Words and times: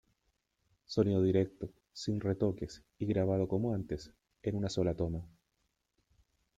Sonido 0.87 1.21
directo, 1.21 1.69
sin 1.93 2.19
retoques 2.21 2.83
y 2.97 3.05
grabado 3.05 3.47
como 3.47 3.75
antes, 3.75 4.11
en 4.41 4.55
una 4.55 4.67
sola 4.67 4.95
toma. 4.95 5.19